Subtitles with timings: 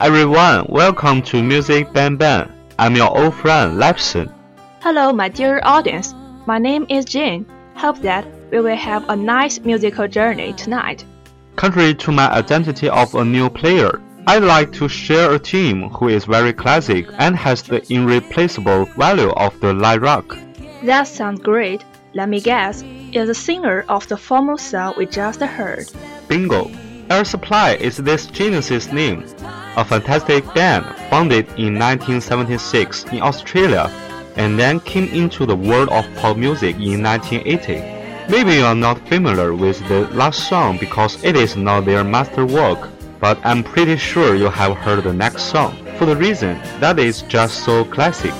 [0.00, 2.48] Everyone, welcome to Music Bang Bang.
[2.78, 4.32] I'm your old friend Lepson.
[4.80, 6.14] Hello, my dear audience.
[6.46, 7.44] My name is Jane.
[7.74, 11.04] Hope that we will have a nice musical journey tonight.
[11.56, 16.08] Contrary to my identity of a new player, I'd like to share a team who
[16.08, 20.38] is very classic and has the irreplaceable value of the light rock.
[20.84, 21.84] That sounds great.
[22.14, 22.84] Let me guess.
[23.12, 25.90] Is the singer of the former song we just heard.
[26.28, 26.70] Bingo!
[27.10, 29.24] Air Supply is this genius's name.
[29.76, 33.90] A fantastic band founded in 1976 in Australia
[34.36, 38.30] and then came into the world of pop music in 1980.
[38.30, 42.90] Maybe you are not familiar with the last song because it is not their masterwork,
[43.20, 47.22] but I'm pretty sure you have heard the next song for the reason that is
[47.22, 48.34] just so classic.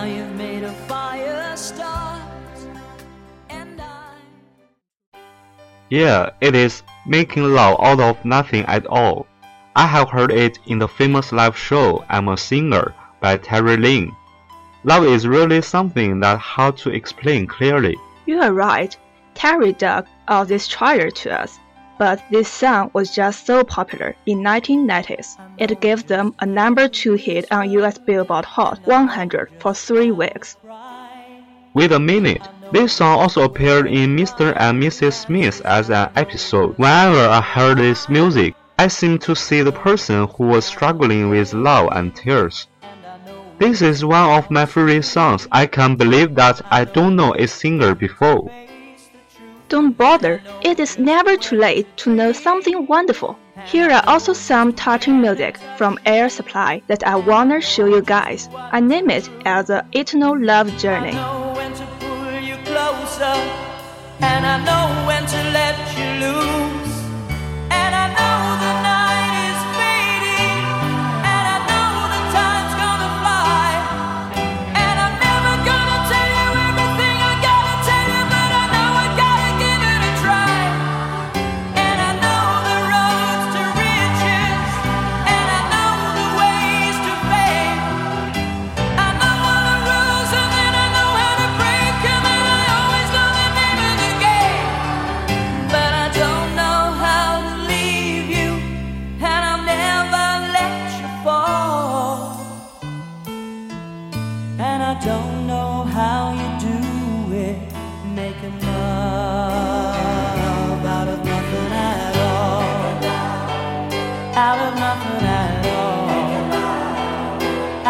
[0.00, 2.22] Now you've made a fire start.
[3.50, 4.14] And I.
[5.90, 9.26] Yeah, it is making love out of nothing at all.
[9.76, 14.10] I have heard it in the famous live show I'm a Singer by Terry Lin.
[14.84, 17.94] Love is really something that hard to explain clearly.
[18.24, 18.96] You are right.
[19.34, 21.58] Terry dug all this treasure to us.
[22.00, 25.36] But this song was just so popular in 1990s.
[25.58, 30.56] It gave them a number 2 hit on US Billboard Hot 100 for 3 weeks.
[31.74, 32.40] Wait a minute.
[32.72, 34.56] This song also appeared in Mr.
[34.56, 35.12] and Mrs.
[35.12, 36.72] Smith as an episode.
[36.78, 41.52] Whenever I heard this music, I seem to see the person who was struggling with
[41.52, 42.66] love and tears.
[43.58, 45.46] This is one of my favorite songs.
[45.52, 48.50] I can't believe that I don't know its singer before.
[49.70, 53.38] Don't bother, it is never too late to know something wonderful.
[53.66, 58.48] Here are also some touching music from Air Supply that I wanna show you guys.
[58.52, 61.12] I name it as the Eternal Love Journey.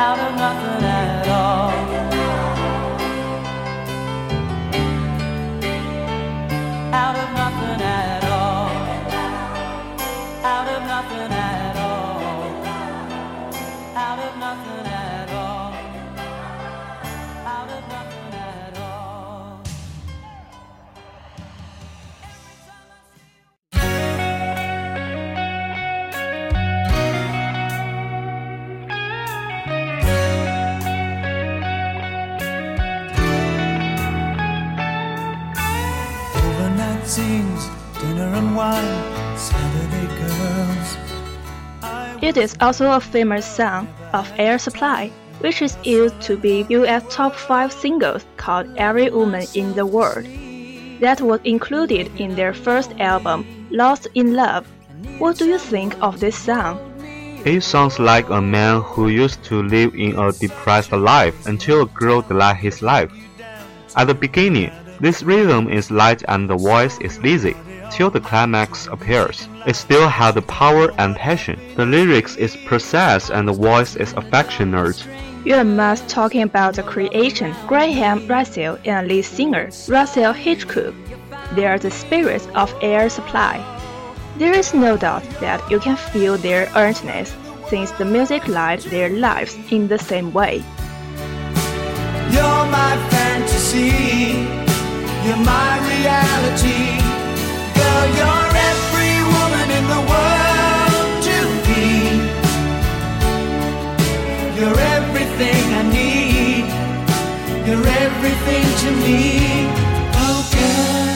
[0.00, 0.89] out of nothing
[37.10, 40.96] Overnight scenes, dinner and wine, Saturday girls.
[42.22, 45.10] It is also a famous song of Air Supply,
[45.40, 50.24] which is used to be US top 5 singles called Every Woman in the World.
[51.00, 54.66] That was included in their first album, Lost in Love.
[55.18, 56.78] What do you think of this song?
[57.44, 61.86] It sounds like a man who used to live in a depressed life until a
[61.86, 63.10] girl delight his life.
[63.96, 64.70] At the beginning,
[65.00, 67.56] this rhythm is light and the voice is lazy,
[67.90, 69.48] till the climax appears.
[69.66, 71.58] It still has the power and passion.
[71.76, 75.06] The lyrics is precise and the voice is affectionate.
[75.44, 80.94] You are must talking about the creation Graham Russell and lead singer Russell Hitchcock.
[81.54, 83.56] They are the spirits of Air Supply.
[84.36, 87.34] There is no doubt that you can feel their earnestness
[87.68, 90.62] since the music light their lives in the same way.
[92.30, 94.69] You're my fantasy.
[95.24, 96.82] You're my reality.
[97.78, 101.36] Girl, you're every woman in the world to
[101.66, 101.86] me.
[104.58, 106.64] You're everything I need.
[107.66, 109.20] You're everything to me.
[110.24, 111.10] Oh, girl.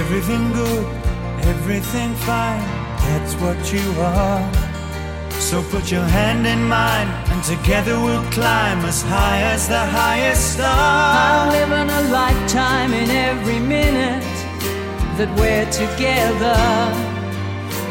[0.00, 0.84] Everything good,
[1.70, 2.60] everything fine,
[3.06, 4.42] that's what you are.
[5.34, 10.54] So put your hand in mine, and together we'll climb as high as the highest
[10.54, 11.46] star.
[11.46, 14.24] I'm living a lifetime in every minute
[15.16, 16.58] that we're together.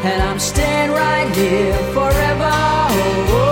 [0.04, 2.50] And I'm staying right here forever.
[2.52, 3.49] Oh, oh.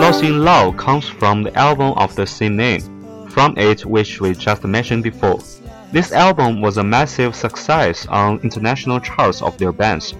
[0.00, 2.80] Lost in Love comes from the album of the same name,
[3.28, 5.38] from it which we just mentioned before.
[5.92, 10.14] This album was a massive success on international charts of their bands.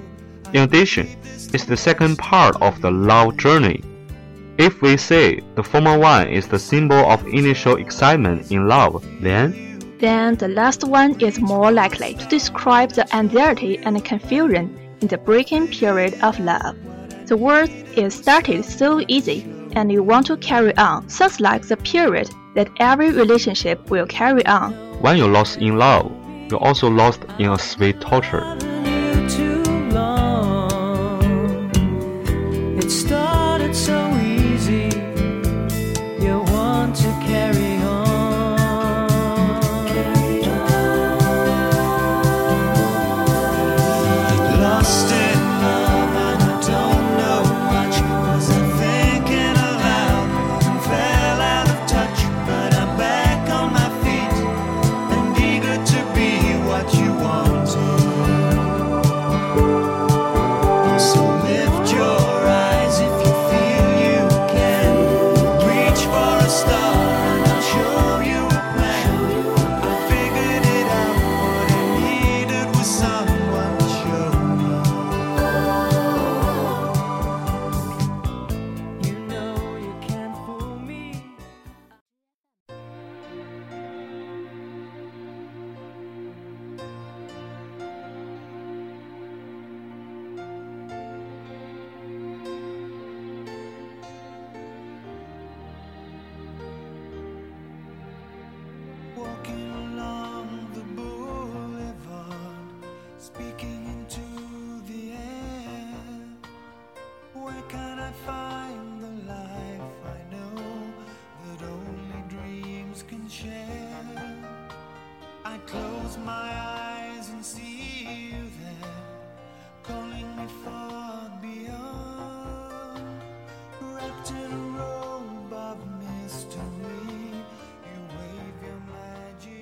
[0.52, 1.08] In addition,
[1.52, 3.82] it's the second part of the love journey.
[4.58, 9.80] If we say the former one is the symbol of initial excitement in love, then
[9.98, 15.18] Then the last one is more likely to describe the anxiety and confusion in the
[15.18, 16.76] breaking period of love.
[17.26, 21.76] The word is started so easy and you want to carry on sounds like the
[21.76, 24.72] period that every relationship will carry on.
[25.00, 26.10] when you're lost in love,
[26.50, 28.56] you're also lost in a sweet torture.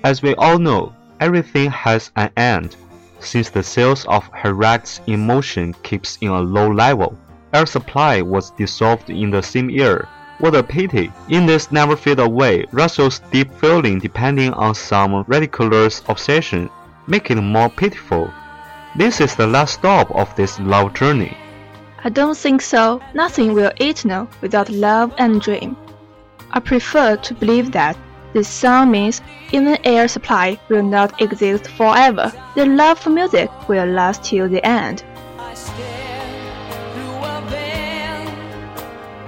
[0.03, 2.75] As we all know, everything has an end.
[3.21, 7.17] Since the sales of Hearts in Motion keeps in a low level,
[7.53, 10.09] Air Supply was dissolved in the same year.
[10.39, 11.09] What a pity!
[11.29, 16.69] In this never fade away, Russell's deep feeling depending on some ridiculous obsession,
[17.07, 18.29] make it more pitiful.
[18.97, 21.37] This is the last stop of this love journey.
[22.03, 22.99] I don't think so.
[23.13, 25.77] Nothing will eternal without love and dream.
[26.51, 27.95] I prefer to believe that
[28.33, 29.21] this song means
[29.51, 32.31] even air supply will not exist forever.
[32.55, 35.03] The love for music will last till the end.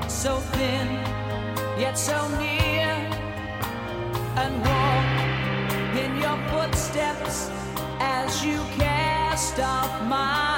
[0.07, 0.87] So thin
[1.79, 2.95] yet so near,
[5.95, 7.49] in your footsteps
[7.99, 10.54] as you cast off my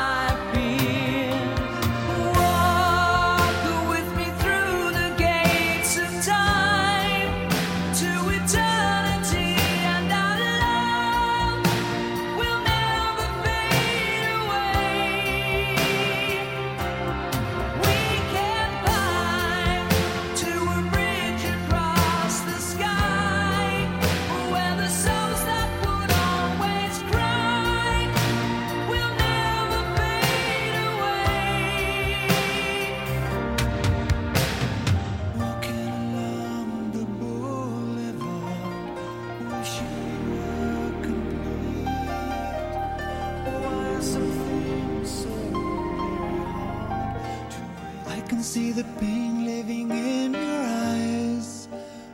[48.78, 50.62] the pain living in your
[50.94, 51.68] eyes,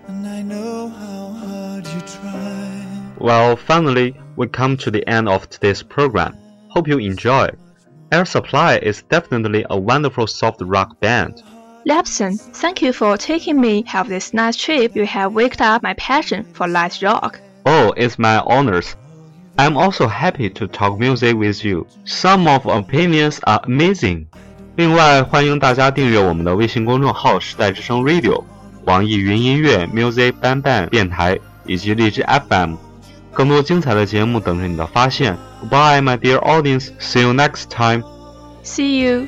[0.07, 2.85] and I know how hard you try.
[3.19, 6.37] Well, finally, we come to the end of today's program.
[6.69, 7.49] Hope you enjoy.
[8.13, 11.43] Air Supply is definitely a wonderful soft rock band.
[11.85, 14.95] Lapson, thank you for taking me have this nice trip.
[14.95, 17.41] You have waked up my passion for light rock.
[17.65, 18.95] Oh, it's my honors.
[19.59, 21.87] I'm also happy to talk music with you.
[22.05, 24.29] Some of opinions are amazing.
[24.75, 28.43] 另外，欢迎大家订阅我们的微信公众号“时代之声 Radio”、
[28.85, 32.75] 网易云音乐 Music Bang Bang 电台以及荔枝 FM。
[33.31, 35.37] 更多精彩的节目等着你的发现。
[35.61, 36.89] Goodbye, my dear audience.
[36.99, 38.03] See you next time.
[38.63, 39.27] See you.